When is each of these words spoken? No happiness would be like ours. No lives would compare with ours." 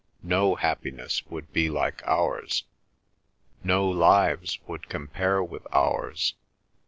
No 0.23 0.55
happiness 0.55 1.23
would 1.27 1.53
be 1.53 1.69
like 1.69 2.01
ours. 2.07 2.63
No 3.63 3.87
lives 3.87 4.57
would 4.65 4.89
compare 4.89 5.43
with 5.43 5.67
ours." 5.71 6.33